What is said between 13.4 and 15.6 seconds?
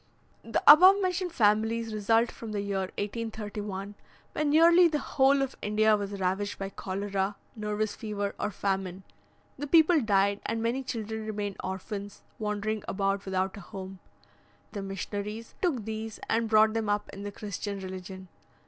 a home. The missionaries